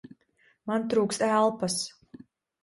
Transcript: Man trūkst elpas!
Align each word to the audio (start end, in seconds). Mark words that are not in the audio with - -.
Man 0.71 0.85
trūkst 0.93 1.27
elpas! 1.27 1.77